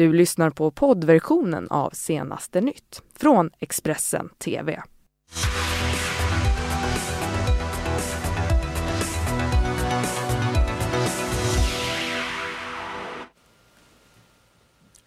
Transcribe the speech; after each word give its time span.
Du 0.00 0.12
lyssnar 0.12 0.50
på 0.50 0.70
poddversionen 0.70 1.68
av 1.70 1.90
Senaste 1.90 2.60
nytt 2.60 3.02
från 3.18 3.50
Expressen 3.58 4.28
TV. 4.28 4.82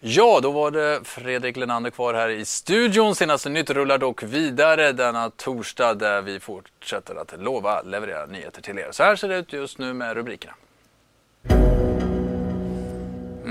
Ja, 0.00 0.40
då 0.42 0.50
var 0.50 0.70
det 0.70 1.00
Fredrik 1.04 1.56
Lenander 1.56 1.90
kvar 1.90 2.14
här 2.14 2.28
i 2.28 2.44
studion. 2.44 3.14
Senaste 3.14 3.48
nytt 3.48 3.70
rullar 3.70 3.98
dock 3.98 4.22
vidare 4.22 4.92
denna 4.92 5.30
torsdag 5.30 5.94
där 5.94 6.22
vi 6.22 6.40
fortsätter 6.40 7.14
att 7.14 7.40
lova 7.40 7.82
leverera 7.82 8.26
nyheter 8.26 8.62
till 8.62 8.78
er. 8.78 8.88
Så 8.90 9.02
här 9.02 9.16
ser 9.16 9.28
det 9.28 9.36
ut 9.36 9.52
just 9.52 9.78
nu 9.78 9.94
med 9.94 10.14
rubrikerna. 10.14 10.54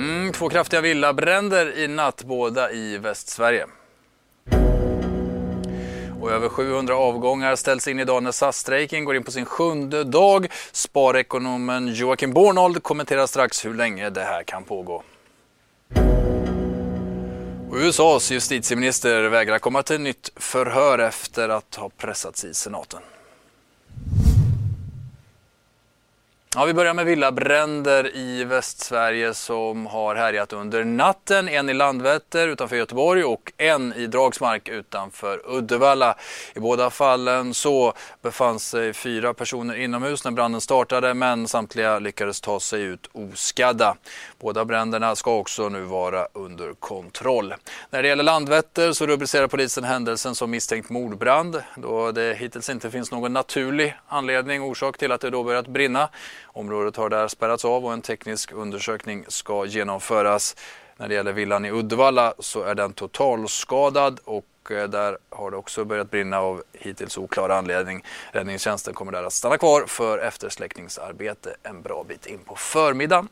Mm, 0.04 0.34
två 0.34 0.50
kraftiga 0.50 0.82
villabränder 0.82 1.78
i 1.78 1.88
natt, 1.88 2.24
båda 2.24 2.72
i 2.72 2.98
Västsverige. 2.98 3.66
Och 6.22 6.32
över 6.32 6.50
700 6.50 6.96
avgångar 6.96 7.56
ställs 7.56 7.88
in 7.88 8.00
idag 8.00 8.24
när 8.24 8.32
SAS-strejken 8.32 9.06
går 9.06 9.16
in 9.16 9.24
på 9.24 9.32
sin 9.32 9.46
sjunde 9.46 10.04
dag. 10.04 10.48
Sparekonomen 10.72 11.94
Joakim 11.94 12.34
Bornold 12.34 12.84
kommenterar 12.84 13.28
strax 13.28 13.66
hur 13.66 13.74
länge 13.74 14.10
det 14.10 14.24
här 14.24 14.44
kan 14.44 14.64
pågå. 14.64 15.04
Och 17.70 17.78
USAs 17.78 18.32
justitieminister 18.32 19.24
vägrar 19.24 19.60
komma 19.60 19.84
till 19.84 20.02
nytt 20.02 20.32
förhör 20.36 21.00
efter 21.00 21.50
att 21.50 21.76
ha 21.76 21.90
pressats 21.90 22.46
i 22.46 22.54
senaten. 22.54 23.02
Ja, 26.56 26.66
vi 26.66 26.74
börjar 26.74 26.94
med 26.94 27.06
villabränder 27.06 28.16
i 28.16 28.44
Västsverige 28.44 29.34
som 29.34 29.86
har 29.86 30.16
härjat 30.16 30.54
under 30.54 30.84
natten. 30.84 31.50
En 31.50 31.70
i 31.70 31.74
Landvetter 31.74 32.48
utanför 32.48 32.76
Göteborg 32.76 33.24
och 33.24 33.52
en 33.58 33.94
i 33.94 34.08
Dragsmark 34.08 34.70
utanför 34.70 35.42
Uddevalla. 35.46 36.16
I 36.54 36.60
båda 36.60 36.90
fallen 36.90 37.54
så 37.54 37.94
befann 38.22 38.60
sig 38.60 38.94
fyra 38.94 39.34
personer 39.34 39.76
inomhus 39.76 40.24
när 40.24 40.32
branden 40.32 40.62
startade 40.62 41.14
men 41.14 41.48
samtliga 41.48 42.00
lyckades 42.00 42.42
ta 42.42 42.60
sig 42.60 42.82
ut 42.82 43.10
oskadda. 43.14 43.96
Båda 44.40 44.66
bränderna 44.66 45.16
ska 45.16 45.36
också 45.36 45.70
nu 45.70 45.82
vara 45.82 46.28
under 46.34 46.74
kontroll. 46.74 47.54
När 47.90 48.02
det 48.02 48.08
gäller 48.08 48.24
Landvetter 48.24 48.92
så 48.92 49.06
rubricerar 49.06 49.48
polisen 49.48 49.84
händelsen 49.84 50.36
som 50.36 50.52
misstänkt 50.52 50.90
mordbrand 50.90 51.64
då 51.76 52.12
det 52.12 52.38
hittills 52.38 52.70
inte 52.70 52.92
finns 52.92 53.12
någon 53.12 53.34
naturlig 53.34 53.98
anledning, 54.08 54.62
orsak 54.62 54.98
till 54.98 55.12
att 55.12 55.22
det 55.22 55.30
då 55.30 55.44
börjat 55.44 55.68
brinna. 55.68 56.10
Området 56.54 56.96
har 56.96 57.10
där 57.10 57.28
spärrats 57.28 57.66
av 57.66 57.86
och 57.86 57.94
en 57.94 58.02
teknisk 58.02 58.52
undersökning 58.52 59.26
ska 59.28 59.66
genomföras. 59.66 60.56
När 60.98 61.08
det 61.08 61.14
gäller 61.14 61.34
villan 61.34 61.66
i 61.66 61.72
Uddevalla 61.72 62.34
så 62.40 62.64
är 62.64 62.76
den 62.76 62.94
totalskadad 62.94 64.20
och 64.24 64.72
eh, 64.72 64.90
där 64.90 65.18
har 65.30 65.52
det 65.52 65.58
också 65.58 65.86
börjat 65.86 66.12
brinna 66.12 66.40
av 66.40 66.64
hittills 66.74 67.18
oklar 67.18 67.50
anledning. 67.50 68.06
Räddningstjänsten 68.32 68.94
kommer 68.94 69.12
där 69.12 69.24
att 69.24 69.34
stanna 69.34 69.58
kvar 69.58 69.86
för 69.88 70.18
eftersläckningsarbete 70.18 71.56
en 71.64 71.82
bra 71.82 72.06
bit 72.08 72.26
in 72.26 72.40
på 72.46 72.56
förmiddagen. 72.56 73.28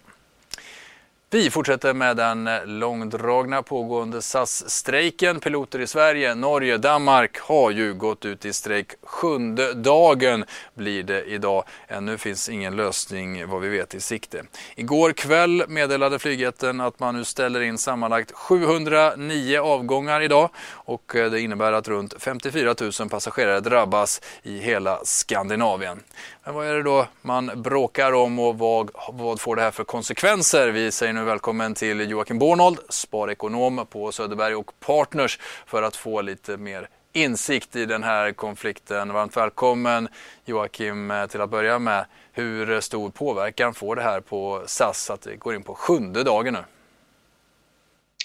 Vi 1.34 1.50
fortsätter 1.50 1.94
med 1.94 2.18
den 2.18 2.50
långdragna 2.66 3.64
pågående 3.64 4.22
SAS-strejken. 4.22 5.40
Piloter 5.40 5.80
i 5.80 5.88
Sverige, 5.88 6.36
Norge, 6.36 6.78
Danmark 6.78 7.40
har 7.40 7.72
ju 7.72 7.94
gått 7.94 8.26
ut 8.26 8.46
i 8.46 8.54
strejk. 8.54 8.92
Sjunde 9.04 9.74
dagen 9.74 10.46
blir 10.74 11.04
det 11.04 11.24
idag. 11.24 11.64
Ännu 11.88 12.18
finns 12.18 12.50
ingen 12.50 12.76
lösning 12.76 13.48
vad 13.48 13.62
vi 13.62 13.70
vet 13.70 13.96
i 13.96 14.00
sikte. 14.00 14.44
Igår 14.76 15.12
kväll 15.12 15.64
meddelade 15.68 16.20
flygjätten 16.20 16.82
att 16.82 17.00
man 17.00 17.16
nu 17.16 17.26
ställer 17.26 17.62
in 17.62 17.78
sammanlagt 17.78 18.32
709 18.32 19.60
avgångar 19.60 20.22
idag 20.22 20.50
och 20.70 21.16
eh, 21.16 21.32
det 21.32 21.42
innebär 21.42 21.74
att 21.74 21.88
runt 21.88 22.14
54 22.20 22.76
000 23.00 23.10
passagerare 23.10 23.60
drabbas 23.60 24.22
i 24.44 24.60
hela 24.60 25.00
Skandinavien. 25.04 26.04
Men 26.44 26.54
vad 26.54 26.68
är 26.68 26.74
det 26.74 26.84
då 26.84 27.08
man 27.22 27.52
bråkar 27.56 28.12
om 28.12 28.40
och 28.40 28.58
vad, 28.58 28.92
vad 29.10 29.42
får 29.42 29.56
det 29.56 29.62
här 29.62 29.72
för 29.72 29.84
konsekvenser? 29.84 30.70
Vi 30.70 30.92
säger 30.92 31.14
nu 31.14 31.24
välkommen 31.24 31.74
till 31.74 32.10
Joakim 32.10 32.40
Bornold, 32.40 32.80
sparekonom 32.90 33.86
på 33.90 34.12
Söderberg 34.12 34.56
och 34.56 34.72
Partners 34.80 35.40
för 35.66 35.84
att 35.84 35.96
få 35.96 36.22
lite 36.22 36.58
mer 36.58 36.88
insikt 37.14 37.76
i 37.76 37.86
den 37.86 38.04
här 38.04 38.32
konflikten. 38.32 39.14
Varmt 39.14 39.38
välkommen 39.38 40.08
Joakim 40.46 41.14
till 41.30 41.42
att 41.42 41.50
börja 41.50 41.80
med. 41.80 42.06
Hur 42.34 42.82
stor 42.82 43.10
påverkan 43.10 43.74
får 43.74 43.96
det 43.96 44.02
här 44.02 44.20
på 44.20 44.64
SAS 44.66 45.10
att 45.10 45.22
det 45.22 45.36
går 45.36 45.56
in 45.56 45.64
på 45.64 45.76
sjunde 45.76 46.24
dagen 46.24 46.54
nu? 46.54 46.60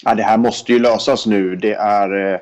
Ja, 0.03 0.15
det 0.15 0.23
här 0.23 0.37
måste 0.37 0.73
ju 0.73 0.79
lösas 0.79 1.25
nu. 1.25 1.55
Det 1.55 1.73
är 1.73 2.33
eh, 2.33 2.39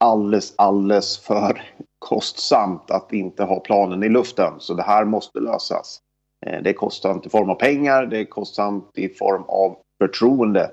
alldeles, 0.00 0.54
alldeles 0.56 1.18
för 1.18 1.62
kostsamt 1.98 2.90
att 2.90 3.12
inte 3.12 3.44
ha 3.44 3.60
planen 3.60 4.02
i 4.02 4.08
luften. 4.08 4.52
Så 4.58 4.74
det 4.74 4.82
här 4.82 5.04
måste 5.04 5.40
lösas. 5.40 6.00
Eh, 6.46 6.62
det 6.62 6.70
är 6.70 6.74
kostsamt 6.74 7.26
i 7.26 7.30
form 7.30 7.50
av 7.50 7.54
pengar, 7.54 8.06
det 8.06 8.18
är 8.18 8.24
kostsamt 8.24 8.90
i 8.94 9.08
form 9.08 9.42
av 9.42 9.76
förtroende. 10.02 10.70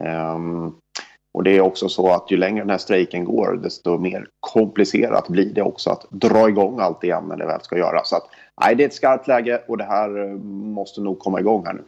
Ehm, 0.00 0.72
och 1.34 1.44
det 1.44 1.56
är 1.56 1.60
också 1.60 1.88
så 1.88 2.08
att 2.08 2.30
ju 2.30 2.36
längre 2.36 2.60
den 2.60 2.70
här 2.70 2.78
strejken 2.78 3.24
går 3.24 3.60
desto 3.62 3.98
mer 3.98 4.28
komplicerat 4.40 5.28
blir 5.28 5.54
det 5.54 5.62
också 5.62 5.90
att 5.90 6.06
dra 6.10 6.48
igång 6.48 6.80
allt 6.80 7.04
igen 7.04 7.24
när 7.28 7.36
det 7.36 7.46
väl 7.46 7.60
ska 7.60 7.78
göras. 7.78 8.08
Så 8.08 8.16
att, 8.16 8.28
nej, 8.60 8.74
det 8.74 8.84
är 8.84 8.88
ett 8.88 8.94
skarpt 8.94 9.28
läge 9.28 9.62
och 9.68 9.78
det 9.78 9.84
här 9.84 10.18
eh, 10.24 10.34
måste 10.74 11.00
nog 11.00 11.18
komma 11.18 11.40
igång 11.40 11.66
här 11.66 11.72
nu. 11.74 11.84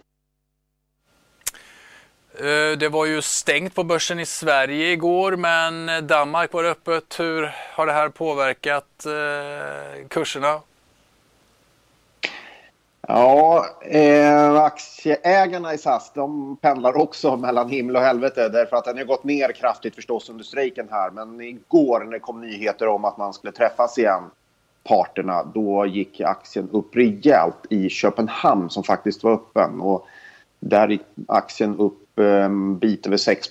Eh, 2.40 2.78
det 2.78 2.88
var 2.88 3.06
ju 3.06 3.22
stängt 3.22 3.74
på 3.74 3.84
börsen 3.84 4.20
i 4.20 4.26
Sverige 4.26 4.92
igår 4.92 5.36
men 5.36 6.06
Danmark 6.06 6.52
var 6.52 6.64
öppet. 6.64 7.20
Hur 7.20 7.54
har 7.74 7.86
det 7.86 7.92
här 7.92 8.08
påverkat 8.08 9.06
eh, 9.06 10.08
kurserna? 10.08 10.60
Ja, 13.08 13.66
eh, 13.82 14.54
aktieägarna 14.54 15.74
i 15.74 15.78
SAS 15.78 16.12
de 16.14 16.56
pendlar 16.56 16.96
också 16.96 17.36
mellan 17.36 17.70
himmel 17.70 17.96
och 17.96 18.02
helvete 18.02 18.48
därför 18.48 18.76
att 18.76 18.84
den 18.84 18.98
har 18.98 19.04
gått 19.04 19.24
ner 19.24 19.52
kraftigt 19.52 19.94
förstås 19.94 20.30
under 20.30 20.44
strejken 20.44 20.88
här. 20.90 21.10
Men 21.10 21.40
igår 21.40 22.04
när 22.04 22.12
det 22.12 22.18
kom 22.18 22.40
nyheter 22.40 22.88
om 22.88 23.04
att 23.04 23.18
man 23.18 23.32
skulle 23.32 23.52
träffas 23.52 23.98
igen, 23.98 24.22
parterna, 24.84 25.44
då 25.54 25.86
gick 25.86 26.20
aktien 26.20 26.68
upp 26.72 26.96
rejält 26.96 27.66
i 27.70 27.88
Köpenhamn 27.88 28.70
som 28.70 28.82
faktiskt 28.84 29.24
var 29.24 29.32
öppen. 29.32 29.80
Och 29.80 30.06
där 30.60 30.88
gick 30.88 31.02
aktien 31.28 31.76
upp 31.78 32.07
en 32.24 32.78
bit 32.78 33.06
över 33.06 33.16
6 33.16 33.48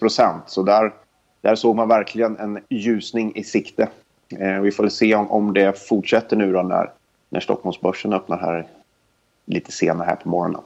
Så 0.47 0.63
där, 0.63 0.93
där 1.41 1.55
såg 1.55 1.75
man 1.75 1.87
verkligen 1.87 2.37
en 2.37 2.59
ljusning 2.69 3.35
i 3.35 3.43
sikte. 3.43 3.89
Eh, 4.39 4.59
vi 4.59 4.71
får 4.71 4.89
se 4.89 5.15
om, 5.15 5.31
om 5.31 5.53
det 5.53 5.87
fortsätter 5.87 6.35
nu 6.35 6.53
då 6.53 6.61
när, 6.61 6.91
när 7.29 7.39
Stockholmsbörsen 7.39 8.13
öppnar 8.13 8.37
här 8.37 8.67
lite 9.45 9.71
senare 9.71 10.05
här 10.05 10.15
på 10.15 10.29
morgonen. 10.29 10.61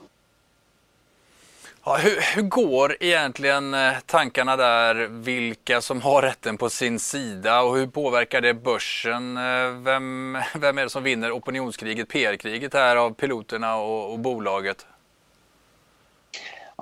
Ja, 1.84 1.96
hur, 1.96 2.34
hur, 2.34 2.42
går 2.42 2.96
egentligen 3.00 3.74
eh, 3.74 3.92
tankarna 4.06 4.56
där, 4.56 4.94
vilka 5.10 5.80
som 5.80 6.00
har 6.00 6.22
rätten 6.22 6.56
på 6.56 6.70
sin 6.70 6.98
sida 6.98 7.62
och 7.62 7.76
hur 7.76 7.86
påverkar 7.86 8.40
det 8.40 8.54
börsen? 8.54 9.36
Eh, 9.36 9.70
vem, 9.70 10.38
vem 10.54 10.78
är 10.78 10.82
det 10.82 10.90
som 10.90 11.02
vinner 11.02 11.32
opinionskriget, 11.32 12.08
PR-kriget 12.08 12.74
här 12.74 12.96
av 12.96 13.14
piloterna 13.14 13.76
och, 13.76 14.12
och 14.12 14.18
bolaget? 14.18 14.86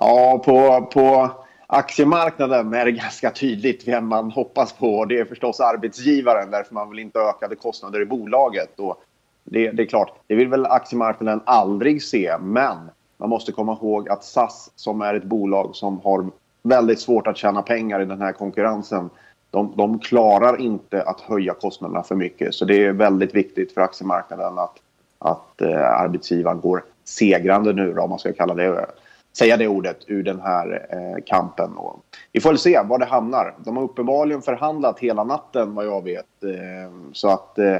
Ja, 0.03 0.41
på, 0.45 0.87
på 0.93 1.31
aktiemarknaden 1.67 2.73
är 2.73 2.85
det 2.85 2.91
ganska 2.91 3.31
tydligt 3.31 3.87
vem 3.87 4.07
man 4.07 4.31
hoppas 4.31 4.73
på. 4.73 5.05
Det 5.05 5.19
är 5.19 5.25
förstås 5.25 5.59
arbetsgivaren 5.59 6.51
därför 6.51 6.73
man 6.73 6.89
vill 6.89 6.99
inte 6.99 7.19
ha 7.19 7.29
ökade 7.29 7.55
kostnader 7.55 8.01
i 8.01 8.05
bolaget. 8.05 8.79
Och 8.79 9.03
det, 9.43 9.71
det 9.71 9.83
är 9.83 9.85
klart, 9.85 10.13
det 10.27 10.35
vill 10.35 10.47
väl 10.47 10.65
aktiemarknaden 10.65 11.41
aldrig 11.45 12.03
se. 12.03 12.35
Men 12.39 12.77
man 13.17 13.29
måste 13.29 13.51
komma 13.51 13.73
ihåg 13.81 14.09
att 14.09 14.23
SAS 14.23 14.71
som 14.75 15.01
är 15.01 15.13
ett 15.13 15.23
bolag 15.23 15.75
som 15.75 15.99
har 15.99 16.29
väldigt 16.63 16.99
svårt 16.99 17.27
att 17.27 17.37
tjäna 17.37 17.61
pengar 17.61 18.01
i 18.01 18.05
den 18.05 18.21
här 18.21 18.31
konkurrensen. 18.31 19.09
De, 19.51 19.73
de 19.77 19.99
klarar 19.99 20.61
inte 20.61 21.03
att 21.03 21.21
höja 21.21 21.53
kostnaderna 21.53 22.03
för 22.03 22.15
mycket. 22.15 22.55
Så 22.55 22.65
det 22.65 22.85
är 22.85 22.91
väldigt 22.91 23.35
viktigt 23.35 23.73
för 23.73 23.81
aktiemarknaden 23.81 24.59
att, 24.59 24.77
att 25.19 25.61
eh, 25.61 26.01
arbetsgivaren 26.01 26.61
går 26.61 26.83
segrande 27.03 27.73
nu 27.73 27.93
då, 27.93 28.01
om 28.01 28.09
man 28.09 28.19
ska 28.19 28.33
kalla 28.33 28.53
det 28.53 28.65
eh, 28.65 28.85
säga 29.33 29.57
det 29.57 29.67
ordet 29.67 29.97
ur 30.07 30.23
den 30.23 30.41
här 30.41 30.87
eh, 30.89 31.23
kampen. 31.25 31.77
Och 31.77 32.03
vi 32.31 32.41
får 32.41 32.49
väl 32.49 32.59
se 32.59 32.81
var 32.81 32.99
det 32.99 33.05
hamnar. 33.05 33.55
De 33.57 33.77
har 33.77 33.83
uppenbarligen 33.83 34.41
förhandlat 34.41 34.99
hela 34.99 35.23
natten 35.23 35.75
vad 35.75 35.85
jag 35.85 36.03
vet. 36.03 36.43
Eh, 36.43 36.91
så 37.13 37.29
att 37.29 37.57
eh, 37.57 37.77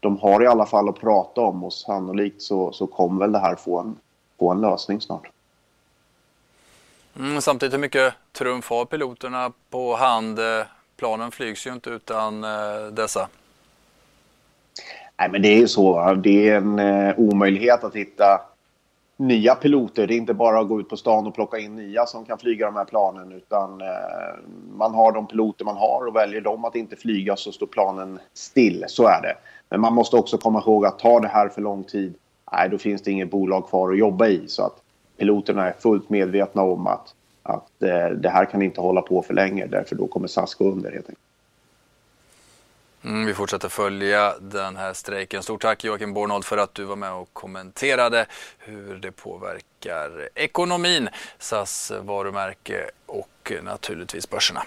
de 0.00 0.18
har 0.18 0.42
i 0.42 0.46
alla 0.46 0.66
fall 0.66 0.88
att 0.88 1.00
prata 1.00 1.40
om 1.40 1.64
och 1.64 1.72
sannolikt 1.72 2.42
så, 2.42 2.72
så 2.72 2.86
kommer 2.86 3.20
väl 3.20 3.32
det 3.32 3.38
här 3.38 3.54
få 3.54 3.78
en, 3.78 3.96
få 4.38 4.50
en 4.50 4.60
lösning 4.60 5.00
snart. 5.00 5.30
Mm, 7.18 7.40
samtidigt 7.40 7.72
hur 7.74 7.78
mycket 7.78 8.14
trumf 8.32 8.70
har 8.70 8.84
piloterna 8.84 9.52
på 9.70 9.96
hand? 9.96 10.38
Planen 10.96 11.30
flygs 11.30 11.66
ju 11.66 11.72
inte 11.72 11.90
utan 11.90 12.44
eh, 12.44 12.86
dessa. 12.92 13.28
Nej 15.18 15.28
men 15.28 15.42
det 15.42 15.48
är 15.48 15.58
ju 15.58 15.68
så. 15.68 16.14
Det 16.14 16.48
är 16.48 16.56
en 16.56 16.78
eh, 16.78 17.14
omöjlighet 17.18 17.84
att 17.84 17.96
hitta 17.96 18.40
nya 19.16 19.54
piloter. 19.54 20.06
Det 20.06 20.14
är 20.14 20.16
inte 20.16 20.34
bara 20.34 20.60
att 20.60 20.68
gå 20.68 20.80
ut 20.80 20.88
på 20.88 20.96
stan 20.96 21.26
och 21.26 21.34
plocka 21.34 21.58
in 21.58 21.76
nya 21.76 22.06
som 22.06 22.24
kan 22.24 22.38
flyga 22.38 22.66
de 22.66 22.76
här 22.76 22.84
planen 22.84 23.32
utan 23.32 23.80
eh, 23.80 23.86
man 24.76 24.94
har 24.94 25.12
de 25.12 25.26
piloter 25.26 25.64
man 25.64 25.76
har 25.76 26.06
och 26.06 26.16
väljer 26.16 26.40
de 26.40 26.64
att 26.64 26.76
inte 26.76 26.96
flyga 26.96 27.36
så 27.36 27.52
står 27.52 27.66
planen 27.66 28.18
still. 28.34 28.84
Så 28.88 29.06
är 29.06 29.22
det. 29.22 29.36
Men 29.68 29.80
man 29.80 29.94
måste 29.94 30.16
också 30.16 30.38
komma 30.38 30.58
ihåg 30.58 30.86
att 30.86 30.98
tar 30.98 31.20
det 31.20 31.28
här 31.28 31.48
för 31.48 31.62
lång 31.62 31.84
tid, 31.84 32.14
nej 32.52 32.68
då 32.68 32.78
finns 32.78 33.02
det 33.02 33.10
inget 33.10 33.30
bolag 33.30 33.68
kvar 33.68 33.92
att 33.92 33.98
jobba 33.98 34.26
i. 34.26 34.48
Så 34.48 34.62
att 34.62 34.76
piloterna 35.16 35.68
är 35.68 35.72
fullt 35.72 36.10
medvetna 36.10 36.62
om 36.62 36.86
att, 36.86 37.14
att 37.42 37.82
eh, 37.82 38.16
det 38.16 38.28
här 38.28 38.44
kan 38.44 38.62
inte 38.62 38.80
hålla 38.80 39.02
på 39.02 39.22
för 39.22 39.34
länge 39.34 39.66
därför 39.66 39.96
då 39.96 40.06
kommer 40.06 40.28
SAS 40.28 40.54
gå 40.54 40.64
under 40.64 40.92
helt 40.92 41.08
enkelt. 41.08 41.18
Mm, 43.04 43.26
vi 43.26 43.34
fortsätter 43.34 43.68
följa 43.68 44.34
den 44.40 44.76
här 44.76 44.92
strejken. 44.92 45.42
Stort 45.42 45.62
tack 45.62 45.84
Joakim 45.84 46.14
Bornold 46.14 46.44
för 46.44 46.58
att 46.58 46.74
du 46.74 46.84
var 46.84 46.96
med 46.96 47.12
och 47.12 47.28
kommenterade 47.32 48.26
hur 48.58 48.96
det 48.96 49.12
påverkar 49.12 50.28
ekonomin, 50.34 51.08
SAS 51.38 51.92
varumärke 52.00 52.90
och 53.06 53.52
naturligtvis 53.62 54.30
börserna. 54.30 54.62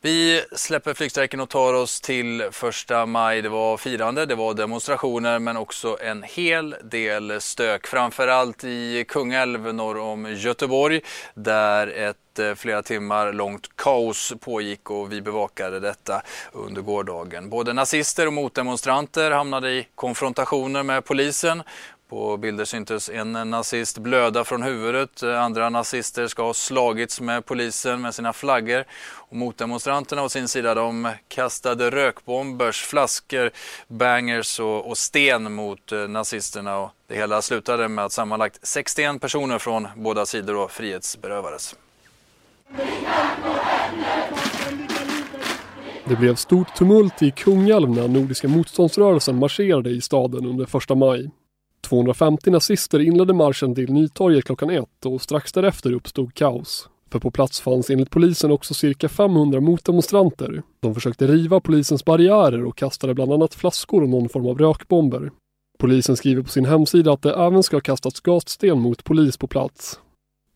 Vi 0.00 0.44
släpper 0.52 0.94
flygstrejken 0.94 1.40
och 1.40 1.48
tar 1.48 1.74
oss 1.74 2.00
till 2.00 2.48
första 2.52 3.06
maj. 3.06 3.42
Det 3.42 3.48
var 3.48 3.76
firande, 3.76 4.26
det 4.26 4.34
var 4.34 4.54
demonstrationer 4.54 5.38
men 5.38 5.56
också 5.56 5.98
en 6.00 6.22
hel 6.22 6.76
del 6.82 7.40
stök. 7.40 7.86
Framförallt 7.86 8.64
i 8.64 9.04
Kungälv 9.08 9.74
norr 9.74 9.98
om 9.98 10.34
Göteborg 10.34 11.00
där 11.34 11.86
ett 11.86 12.38
eh, 12.38 12.54
flera 12.54 12.82
timmar 12.82 13.32
långt 13.32 13.76
kaos 13.76 14.32
pågick 14.40 14.90
och 14.90 15.12
vi 15.12 15.20
bevakade 15.20 15.80
detta 15.80 16.22
under 16.52 16.82
gårdagen. 16.82 17.50
Både 17.50 17.72
nazister 17.72 18.26
och 18.26 18.32
motdemonstranter 18.32 19.30
hamnade 19.30 19.70
i 19.70 19.86
konfrontationer 19.94 20.82
med 20.82 21.04
polisen. 21.04 21.62
På 22.08 22.36
bilder 22.36 22.64
syntes 22.64 23.08
en 23.08 23.32
nazist 23.32 23.98
blöda 23.98 24.44
från 24.44 24.62
huvudet. 24.62 25.22
Andra 25.22 25.68
nazister 25.68 26.26
ska 26.26 26.42
ha 26.42 26.54
slagits 26.54 27.20
med 27.20 27.46
polisen 27.46 28.00
med 28.00 28.14
sina 28.14 28.32
flaggor. 28.32 28.84
Och 29.14 29.36
motdemonstranterna 29.36 30.22
å 30.22 30.28
sin 30.28 30.48
sida 30.48 30.74
de 30.74 31.12
kastade 31.28 31.90
rökbombers, 31.90 32.82
flaskor, 32.82 33.50
bangers 33.88 34.60
och, 34.60 34.90
och 34.90 34.98
sten 34.98 35.52
mot 35.54 35.92
eh, 35.92 35.98
nazisterna. 35.98 36.78
Och 36.78 36.90
det 37.06 37.14
hela 37.14 37.42
slutade 37.42 37.88
med 37.88 38.04
att 38.04 38.12
sammanlagt 38.12 38.58
61 38.62 39.20
personer 39.20 39.58
från 39.58 39.88
båda 39.96 40.26
sidor 40.26 40.54
då 40.54 40.68
frihetsberövades. 40.68 41.76
Det 46.04 46.16
blev 46.16 46.34
stort 46.34 46.74
tumult 46.74 47.22
i 47.22 47.30
Kungälv 47.30 47.90
när 47.90 48.08
Nordiska 48.08 48.48
motståndsrörelsen 48.48 49.38
marscherade 49.38 49.90
i 49.90 50.00
staden 50.00 50.46
under 50.46 50.66
första 50.66 50.94
maj. 50.94 51.30
250 51.88 52.50
nazister 52.50 52.98
inledde 52.98 53.34
marschen 53.34 53.74
till 53.74 53.92
Nytorget 53.92 54.44
klockan 54.44 54.70
ett 54.70 55.06
och 55.06 55.22
strax 55.22 55.52
därefter 55.52 55.92
uppstod 55.92 56.34
kaos. 56.34 56.88
För 57.10 57.18
på 57.18 57.30
plats 57.30 57.60
fanns 57.60 57.90
enligt 57.90 58.10
polisen 58.10 58.50
också 58.50 58.74
cirka 58.74 59.08
500 59.08 59.60
motdemonstranter. 59.60 60.62
De 60.80 60.94
försökte 60.94 61.26
riva 61.26 61.60
polisens 61.60 62.04
barriärer 62.04 62.64
och 62.64 62.76
kastade 62.76 63.14
bland 63.14 63.32
annat 63.32 63.54
flaskor 63.54 64.02
och 64.02 64.08
någon 64.08 64.28
form 64.28 64.46
av 64.46 64.58
rökbomber. 64.58 65.30
Polisen 65.78 66.16
skriver 66.16 66.42
på 66.42 66.48
sin 66.48 66.64
hemsida 66.64 67.12
att 67.12 67.22
det 67.22 67.34
även 67.34 67.62
ska 67.62 67.76
ha 67.76 67.80
kastats 67.80 68.20
gassten 68.20 68.80
mot 68.80 69.04
polis 69.04 69.36
på 69.36 69.46
plats. 69.46 70.00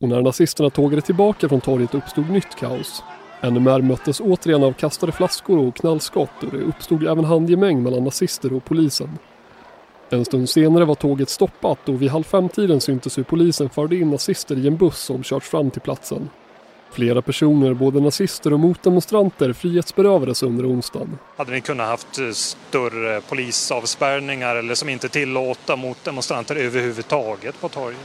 Och 0.01 0.09
när 0.09 0.21
nazisterna 0.21 0.69
tågade 0.69 1.01
tillbaka 1.01 1.49
från 1.49 1.61
torget 1.61 1.95
uppstod 1.95 2.29
nytt 2.29 2.55
kaos. 2.59 3.03
NMR 3.43 3.81
möttes 3.81 4.21
återigen 4.21 4.63
av 4.63 4.73
kastade 4.73 5.11
flaskor 5.11 5.67
och 5.67 5.75
knallskott 5.75 6.43
och 6.43 6.51
det 6.51 6.61
uppstod 6.63 7.07
även 7.07 7.25
handgemäng 7.25 7.83
mellan 7.83 8.03
nazister 8.03 8.53
och 8.53 8.65
polisen. 8.65 9.09
En 10.09 10.25
stund 10.25 10.49
senare 10.49 10.85
var 10.85 10.95
tåget 10.95 11.29
stoppat 11.29 11.89
och 11.89 12.01
vid 12.01 12.09
halv 12.09 12.23
fem-tiden 12.23 12.81
syntes 12.81 13.17
hur 13.17 13.23
polisen 13.23 13.69
förde 13.69 13.95
in 13.95 14.09
nazister 14.09 14.57
i 14.57 14.67
en 14.67 14.77
buss 14.77 14.99
som 14.99 15.23
körts 15.23 15.49
fram 15.49 15.71
till 15.71 15.81
platsen. 15.81 16.29
Flera 16.93 17.21
personer, 17.21 17.73
både 17.73 17.99
nazister 18.01 18.53
och 18.53 18.59
motdemonstranter, 18.59 19.53
frihetsberövades 19.53 20.43
under 20.43 20.69
onsdagen. 20.69 21.17
Hade 21.37 21.51
ni 21.51 21.61
kunnat 21.61 21.87
haft 21.87 22.19
eh, 22.19 22.31
större 22.31 23.21
polisavspärrningar 23.21 24.55
eller 24.55 24.75
som 24.75 24.89
inte 24.89 25.09
tillåta 25.09 25.75
motdemonstranter 25.75 26.55
överhuvudtaget 26.55 27.61
på 27.61 27.69
torget? 27.69 27.99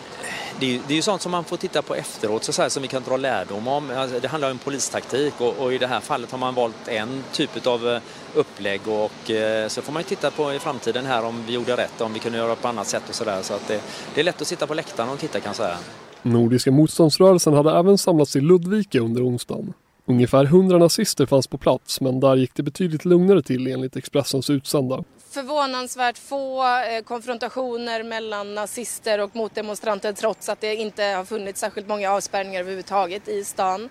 Det 0.60 0.74
är, 0.74 0.80
det 0.86 0.94
är 0.94 0.96
ju 0.96 1.02
sånt 1.02 1.22
som 1.22 1.32
man 1.32 1.44
får 1.44 1.56
titta 1.56 1.82
på 1.82 1.94
efteråt 1.94 2.44
så 2.44 2.62
här, 2.62 2.68
som 2.68 2.82
vi 2.82 2.88
kan 2.88 3.02
dra 3.02 3.16
lärdom 3.16 3.68
om. 3.68 3.90
Alltså, 3.90 4.20
det 4.20 4.28
handlar 4.28 4.50
om 4.50 4.58
polistaktik 4.58 5.34
och, 5.38 5.58
och, 5.58 5.72
i 5.72 5.78
det 5.78 5.86
här 5.86 6.00
fallet 6.00 6.30
har 6.30 6.38
man 6.38 6.54
valt 6.54 6.88
en 6.88 7.24
typ 7.32 7.66
av 7.66 7.88
eh, 7.88 8.00
upplägg 8.34 8.80
och 8.88 9.30
eh, 9.30 9.68
så 9.68 9.82
får 9.82 9.92
man 9.92 10.02
ju 10.02 10.08
titta 10.08 10.30
på 10.30 10.54
i 10.54 10.58
framtiden 10.58 11.06
här 11.06 11.24
om 11.24 11.44
vi 11.46 11.52
gjorde 11.52 11.76
rätt, 11.76 12.00
om 12.00 12.12
vi 12.12 12.18
kunde 12.18 12.38
göra 12.38 12.54
på 12.54 12.68
annat 12.68 12.86
sätt 12.86 13.02
och 13.08 13.14
sådär. 13.14 13.42
Så 13.42 13.54
att 13.54 13.68
det, 13.68 13.80
det 14.14 14.20
är 14.20 14.24
lätt 14.24 14.40
att 14.40 14.48
sitta 14.48 14.66
på 14.66 14.74
läktaren 14.74 15.08
och 15.10 15.18
titta 15.18 15.40
kan 15.40 15.48
jag 15.48 15.56
säga. 15.56 15.78
Nordiska 16.22 16.70
motståndsrörelsen 16.70 17.54
hade 17.54 17.78
även 17.78 17.98
samlats 17.98 18.36
i 18.36 18.40
Ludvika 18.40 19.00
under 19.00 19.28
onsdagen. 19.28 19.74
Ungefär 20.06 20.44
100 20.44 20.78
nazister 20.78 21.26
fanns 21.26 21.46
på 21.46 21.58
plats 21.58 22.00
men 22.00 22.20
där 22.20 22.36
gick 22.36 22.54
det 22.54 22.62
betydligt 22.62 23.04
lugnare 23.04 23.42
till 23.42 23.66
enligt 23.66 23.96
Expressens 23.96 24.50
utsända. 24.50 25.04
Förvånansvärt 25.30 26.18
få 26.18 26.62
eh, 26.62 27.04
konfrontationer 27.04 28.02
mellan 28.02 28.54
nazister 28.54 29.20
och 29.20 29.36
motdemonstranter 29.36 30.12
trots 30.12 30.48
att 30.48 30.60
det 30.60 30.74
inte 30.74 31.02
har 31.02 31.24
funnits 31.24 31.60
särskilt 31.60 31.88
många 31.88 32.10
avspärrningar 32.10 32.60
överhuvudtaget 32.60 33.28
i 33.28 33.44
stan. 33.44 33.88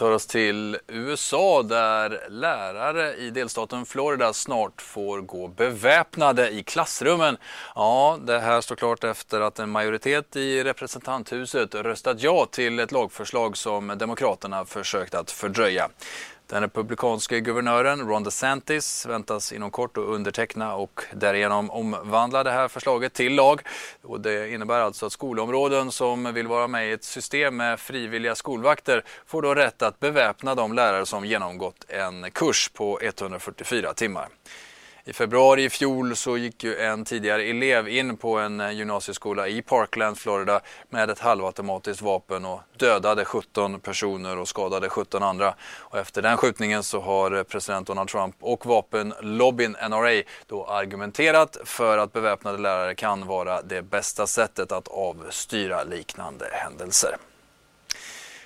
Vi 0.00 0.02
tar 0.02 0.12
oss 0.12 0.26
till 0.26 0.78
USA 0.88 1.62
där 1.62 2.26
lärare 2.28 3.14
i 3.14 3.30
delstaten 3.30 3.86
Florida 3.86 4.32
snart 4.32 4.82
får 4.82 5.20
gå 5.20 5.48
beväpnade 5.48 6.50
i 6.50 6.62
klassrummen. 6.62 7.36
Ja, 7.74 8.18
det 8.22 8.38
här 8.38 8.60
står 8.60 8.76
klart 8.76 9.04
efter 9.04 9.40
att 9.40 9.58
en 9.58 9.70
majoritet 9.70 10.36
i 10.36 10.64
representanthuset 10.64 11.74
röstat 11.74 12.22
ja 12.22 12.46
till 12.50 12.80
ett 12.80 12.92
lagförslag 12.92 13.56
som 13.56 13.98
Demokraterna 13.98 14.64
försökt 14.64 15.14
att 15.14 15.30
fördröja. 15.30 15.88
Den 16.50 16.62
republikanske 16.62 17.40
guvernören 17.40 18.08
Ron 18.08 18.24
DeSantis 18.24 19.06
väntas 19.06 19.52
inom 19.52 19.70
kort 19.70 19.96
att 19.96 20.04
underteckna 20.04 20.74
och 20.74 21.04
därigenom 21.12 21.70
omvandla 21.70 22.44
det 22.44 22.50
här 22.50 22.68
förslaget 22.68 23.12
till 23.12 23.34
lag. 23.34 23.60
Och 24.02 24.20
det 24.20 24.50
innebär 24.50 24.80
alltså 24.80 25.06
att 25.06 25.12
skolområden 25.12 25.92
som 25.92 26.34
vill 26.34 26.46
vara 26.46 26.68
med 26.68 26.88
i 26.88 26.92
ett 26.92 27.04
system 27.04 27.56
med 27.56 27.80
frivilliga 27.80 28.34
skolvakter 28.34 29.04
får 29.26 29.42
då 29.42 29.54
rätt 29.54 29.82
att 29.82 30.00
beväpna 30.00 30.54
de 30.54 30.72
lärare 30.72 31.06
som 31.06 31.24
genomgått 31.24 31.84
en 31.88 32.30
kurs 32.30 32.68
på 32.68 33.00
144 33.02 33.94
timmar. 33.94 34.28
I 35.10 35.12
februari 35.12 35.64
i 35.64 35.70
fjol 35.70 36.16
så 36.16 36.36
gick 36.36 36.64
ju 36.64 36.76
en 36.76 37.04
tidigare 37.04 37.42
elev 37.42 37.88
in 37.88 38.16
på 38.16 38.38
en 38.38 38.60
eh, 38.60 38.70
gymnasieskola 38.70 39.48
i 39.48 39.62
Parkland, 39.62 40.18
Florida 40.18 40.60
med 40.88 41.10
ett 41.10 41.18
halvautomatiskt 41.18 42.02
vapen 42.02 42.44
och 42.44 42.60
dödade 42.76 43.24
17 43.24 43.80
personer 43.80 44.38
och 44.38 44.48
skadade 44.48 44.88
17 44.88 45.22
andra. 45.22 45.54
Och 45.78 45.98
efter 45.98 46.22
den 46.22 46.36
skjutningen 46.36 46.82
så 46.82 47.00
har 47.00 47.36
eh, 47.36 47.42
president 47.42 47.86
Donald 47.86 48.08
Trump 48.08 48.36
och 48.40 48.66
vapenlobbyn 48.66 49.76
NRA 49.90 50.22
då 50.46 50.66
argumenterat 50.66 51.56
för 51.64 51.98
att 51.98 52.12
beväpnade 52.12 52.58
lärare 52.58 52.94
kan 52.94 53.26
vara 53.26 53.62
det 53.62 53.82
bästa 53.82 54.26
sättet 54.26 54.72
att 54.72 54.88
avstyra 54.88 55.84
liknande 55.84 56.48
händelser. 56.52 57.16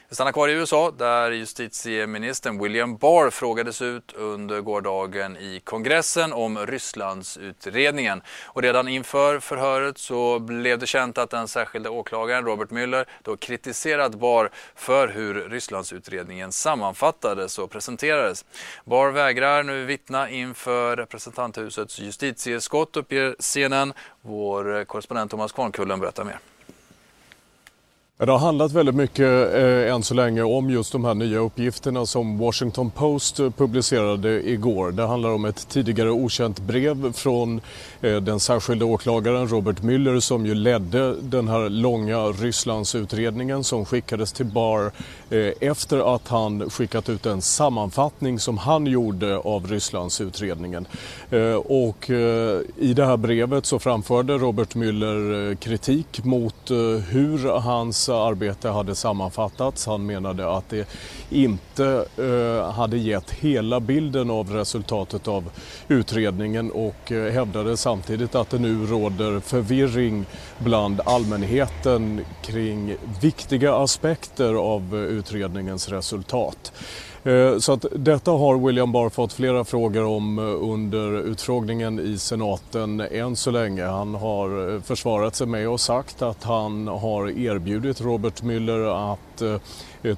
Vi 0.08 0.14
stannar 0.14 0.32
kvar 0.32 0.48
i 0.48 0.52
USA 0.52 0.90
där 0.90 1.30
justitieministern 1.30 2.62
William 2.62 2.96
Barr 2.96 3.30
frågades 3.30 3.82
ut 3.82 4.12
under 4.12 4.60
gårdagen 4.60 5.36
i 5.36 5.60
kongressen 5.64 6.32
om 6.32 6.66
Rysslandsutredningen. 6.66 8.22
Och 8.44 8.62
redan 8.62 8.88
inför 8.88 9.40
förhöret 9.40 9.98
så 9.98 10.38
blev 10.38 10.78
det 10.78 10.86
känt 10.86 11.18
att 11.18 11.30
den 11.30 11.48
särskilda 11.48 11.90
åklagaren 11.90 12.44
Robert 12.44 12.70
Mueller 12.70 13.08
då 13.22 13.36
kritiserat 13.36 14.14
Barr 14.14 14.50
för 14.74 15.08
hur 15.08 15.34
Rysslandsutredningen 15.34 16.52
sammanfattades 16.52 17.58
och 17.58 17.70
presenterades. 17.70 18.44
Barr 18.84 19.10
vägrar 19.10 19.62
nu 19.62 19.84
vittna 19.84 20.30
inför 20.30 20.96
representanthusets 20.96 21.98
justitieskott 21.98 22.96
uppger 22.96 23.36
CNN. 23.38 23.92
Vår 24.22 24.84
korrespondent 24.84 25.30
Thomas 25.30 25.52
Kvarnkullen 25.52 26.00
berättar 26.00 26.24
mer. 26.24 26.38
Det 28.18 28.30
har 28.30 28.38
handlat 28.38 28.72
väldigt 28.72 28.94
mycket 28.94 29.54
eh, 29.54 29.94
än 29.94 30.02
så 30.02 30.14
länge 30.14 30.42
om 30.42 30.70
just 30.70 30.92
de 30.92 31.04
här 31.04 31.14
nya 31.14 31.38
uppgifterna 31.38 32.06
som 32.06 32.38
Washington 32.38 32.90
Post 32.90 33.40
eh, 33.40 33.50
publicerade 33.50 34.50
igår. 34.50 34.92
Det 34.92 35.06
handlar 35.06 35.30
om 35.30 35.44
ett 35.44 35.68
tidigare 35.68 36.10
okänt 36.10 36.60
brev 36.60 37.12
från 37.12 37.60
eh, 38.00 38.16
den 38.16 38.40
särskilda 38.40 38.84
åklagaren 38.84 39.48
Robert 39.48 39.82
Mueller 39.82 40.20
som 40.20 40.46
ju 40.46 40.54
ledde 40.54 41.14
den 41.20 41.48
här 41.48 41.68
långa 41.68 42.18
Rysslandsutredningen 42.18 43.64
som 43.64 43.84
skickades 43.84 44.32
till 44.32 44.46
Barr 44.46 44.90
eh, 45.30 45.52
efter 45.60 46.14
att 46.14 46.28
han 46.28 46.70
skickat 46.70 47.08
ut 47.08 47.26
en 47.26 47.42
sammanfattning 47.42 48.38
som 48.38 48.58
han 48.58 48.86
gjorde 48.86 49.38
av 49.38 49.66
Rysslandsutredningen. 49.66 50.86
Eh, 51.30 51.54
och 51.54 52.10
eh, 52.10 52.60
i 52.76 52.94
det 52.94 53.06
här 53.06 53.16
brevet 53.16 53.66
så 53.66 53.78
framförde 53.78 54.38
Robert 54.38 54.74
Mueller 54.74 55.50
eh, 55.50 55.56
kritik 55.56 56.24
mot 56.24 56.70
eh, 56.70 56.76
hur 57.08 57.60
hans 57.60 58.03
hans 58.08 58.08
eh, 58.08 58.26
arbete 58.26 58.68
hade 58.68 58.94
sammanfattats. 58.94 59.86
Han 59.86 60.06
menade 60.06 60.56
att 60.56 60.68
det 60.68 60.88
inte 61.30 62.06
eh, 62.18 62.72
hade 62.72 62.98
gett 62.98 63.30
hela 63.30 63.80
bilden 63.80 64.30
av 64.30 64.50
resultatet 64.50 65.28
av 65.28 65.50
utredningen 65.88 66.70
och 66.70 67.12
eh, 67.12 67.32
hävdade 67.32 67.76
samtidigt 67.76 68.34
att 68.34 68.50
det 68.50 68.58
nu 68.58 68.86
råder 68.86 69.40
förvirring 69.40 70.24
bland 70.58 71.00
allmänheten 71.04 72.24
kring 72.42 72.96
viktiga 73.20 73.74
aspekter 73.74 74.54
av 74.54 74.94
utredningens 74.96 75.88
resultat. 75.88 76.72
Eh, 77.24 77.58
så 77.58 77.72
att 77.72 77.86
detta 77.92 78.30
har 78.30 78.66
William 78.66 78.92
Barr 78.92 79.08
fått 79.08 79.32
flera 79.32 79.64
frågor 79.64 80.04
om 80.04 80.38
eh, 80.38 80.44
under 80.44 81.20
utfrågningen 81.20 82.00
i 82.00 82.18
senaten 82.18 83.00
än 83.00 83.36
så 83.36 83.50
länge. 83.50 83.84
Han 83.84 84.14
har 84.14 84.74
eh, 84.74 84.80
försvarat 84.80 85.34
sig 85.34 85.46
med 85.46 85.68
och 85.68 85.80
sagt 85.80 86.22
att 86.22 86.42
han 86.42 86.88
har 86.88 87.38
erbjudit 87.38 88.00
Robert 88.00 88.42
Mueller 88.42 89.12
att 89.12 89.42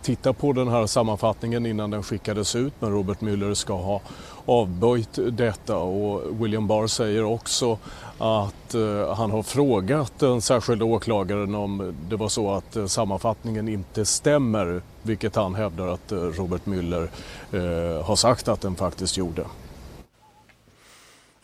titta 0.02 0.32
på 0.32 0.52
den 0.52 0.68
här 0.68 0.86
sammanfattningen 0.86 1.66
innan 1.66 1.90
den 1.90 2.02
skickades 2.02 2.56
ut 2.56 2.72
men 2.78 2.92
Robert 2.92 3.20
Mueller 3.20 3.54
ska 3.54 3.74
ha 3.74 4.00
avböjt 4.46 5.18
detta 5.30 5.76
och 5.76 6.42
William 6.42 6.66
Barr 6.66 6.86
säger 6.86 7.24
också 7.24 7.78
att 8.18 8.74
eh, 8.74 9.14
han 9.14 9.30
har 9.30 9.42
frågat 9.42 10.12
den 10.18 10.40
särskilda 10.40 10.84
åklagaren 10.84 11.54
om 11.54 11.94
det 12.08 12.16
var 12.16 12.28
så 12.28 12.54
att 12.54 12.76
eh, 12.76 12.86
sammanfattningen 12.86 13.68
inte 13.68 14.04
stämmer 14.04 14.82
vilket 15.02 15.36
han 15.36 15.54
hävdar 15.54 15.88
att 15.88 16.12
eh, 16.12 16.18
Robert 16.18 16.64
Müller 16.64 17.08
har 18.02 18.16
sagt 18.16 18.48
att 18.48 18.60
den 18.60 18.74
faktiskt 18.74 19.16
gjorde. 19.16 19.44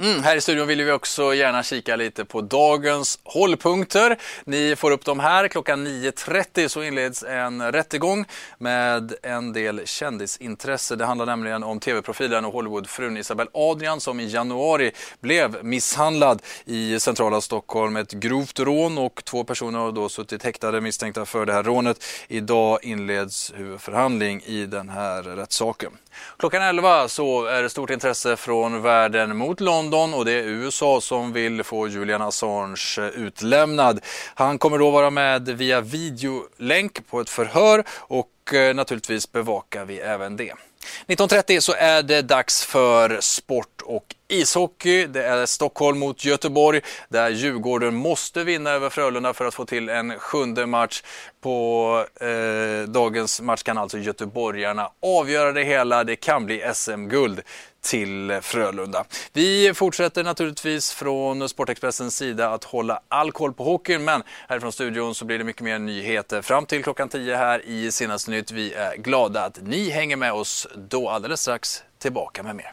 Mm, 0.03 0.23
här 0.23 0.37
i 0.37 0.41
studion 0.41 0.67
vill 0.67 0.85
vi 0.85 0.93
också 0.93 1.35
gärna 1.35 1.63
kika 1.63 1.97
lite 1.97 2.25
på 2.25 2.41
dagens 2.41 3.19
hållpunkter. 3.25 4.19
Ni 4.45 4.77
får 4.77 4.91
upp 4.91 5.05
dem 5.05 5.21
här. 5.21 5.49
Klockan 5.49 5.87
9.30 5.87 6.69
så 6.69 6.83
inleds 6.83 7.23
en 7.23 7.73
rättegång 7.73 8.25
med 8.59 9.15
en 9.23 9.53
del 9.53 9.81
kändisintresse. 9.85 10.97
Det 10.97 11.05
handlar 11.05 11.27
nämligen 11.27 11.63
om 11.63 11.81
tv-profilen 11.81 12.45
och 12.45 12.53
Hollywoodfrun 12.53 13.17
Isabel 13.17 13.49
Adrian 13.55 14.01
som 14.01 14.21
i 14.21 14.27
januari 14.27 14.93
blev 15.21 15.65
misshandlad 15.65 16.43
i 16.65 17.01
centrala 17.01 17.41
Stockholm. 17.41 17.97
Ett 17.97 18.13
grovt 18.13 18.61
rån 18.61 18.99
och 18.99 19.25
två 19.25 19.45
personer 19.45 19.79
har 19.79 19.93
då 19.93 20.09
suttit 20.09 20.43
häktade 20.43 20.81
misstänkta 20.81 21.27
för 21.27 21.47
det 21.47 21.53
här 21.53 21.63
rånet. 21.63 22.05
Idag 22.29 22.79
inleds 22.83 23.53
huvudförhandling 23.57 24.43
i 24.47 24.67
den 24.67 24.89
här 24.89 25.23
rättssaken. 25.23 25.93
Klockan 26.39 26.63
11 26.63 27.09
så 27.09 27.45
är 27.45 27.63
det 27.63 27.71
stort 27.71 27.91
intresse 27.91 28.37
från 28.37 28.83
världen 28.83 29.37
mot 29.37 29.61
London 29.61 30.15
och 30.15 30.25
det 30.25 30.33
är 30.33 30.43
USA 30.43 31.01
som 31.01 31.33
vill 31.33 31.65
få 31.65 31.89
Julian 31.89 32.23
Assange 32.23 33.11
utlämnad. 33.15 34.01
Han 34.35 34.59
kommer 34.59 34.79
då 34.79 34.91
vara 34.91 35.11
med 35.11 35.49
via 35.49 35.81
videolänk 35.81 37.09
på 37.11 37.21
ett 37.21 37.31
förhör 37.31 37.85
och 37.99 38.55
eh, 38.55 38.75
naturligtvis 38.75 39.33
bevakar 39.33 39.85
vi 39.85 39.99
även 39.99 40.37
det. 40.37 40.53
19.30 41.07 41.61
så 41.61 41.73
är 41.73 42.03
det 42.03 42.23
dags 42.23 42.65
för 42.65 43.21
sport 43.21 43.83
och 43.85 44.15
ishockey. 44.33 45.07
Det 45.07 45.25
är 45.25 45.47
Stockholm 45.47 45.99
mot 45.99 46.25
Göteborg 46.25 46.81
där 47.09 47.31
Djurgården 47.31 47.95
måste 47.95 48.45
vinna 48.45 48.71
över 48.71 48.91
Frölunda 48.91 49.35
för 49.35 49.45
att 49.45 49.55
få 49.55 49.65
till 49.65 49.89
en 49.89 50.19
sjunde 50.19 50.67
match. 50.67 51.03
På 51.41 52.07
eh, 52.21 52.89
dagens 52.89 53.41
match 53.41 53.63
kan 53.63 53.79
alltså 53.79 53.99
göteborgarna 53.99 54.91
avgöra 55.03 55.53
det 55.53 55.65
hela. 55.65 56.05
Det 56.05 56.17
kan 56.17 56.47
bli 56.47 56.65
SM-guld 56.75 57.43
till 57.83 58.39
Frölunda. 58.43 59.05
Vi 59.33 59.75
fortsätter 59.75 60.25
naturligtvis 60.25 60.93
från 60.93 61.49
Sportexpressens 61.49 62.17
sida 62.17 62.51
att 62.51 62.65
hålla 62.65 63.01
all 63.09 63.33
koll 63.33 63.53
på 63.53 63.65
hockeyn 63.65 64.05
men 64.05 64.23
härifrån 64.49 64.73
studion 64.73 65.15
så 65.15 65.25
blir 65.25 65.39
det 65.39 65.45
mycket 65.45 65.63
mer 65.63 65.79
nyheter 65.79 66.43
fram 66.43 66.67
till 66.67 66.83
klockan 66.83 67.09
10 67.09 67.37
här 67.37 67.63
i 67.67 67.93
Senaste 67.93 68.31
Nytt. 68.31 68.51
Vi 68.51 68.73
är 68.73 68.97
glada 68.97 69.45
att 69.45 69.59
ni 69.63 69.91
hänger 69.91 70.17
med 70.17 70.33
oss 70.33 70.67
då 70.75 71.09
alldeles 71.09 71.41
strax 71.41 71.83
tillbaka 71.99 72.43
med 72.43 72.57
mer. 72.57 72.73